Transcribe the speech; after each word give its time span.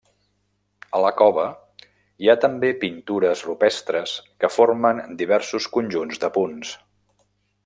A 0.99 1.01
la 1.03 1.11
cova, 1.19 1.43
hi 2.25 2.31
ha 2.33 2.37
també 2.47 2.73
pintures 2.85 3.45
rupestres 3.51 4.17
que 4.45 4.53
formen 4.57 5.03
diversos 5.23 5.73
conjunts 5.77 6.25
de 6.25 6.37
punts. 6.41 6.77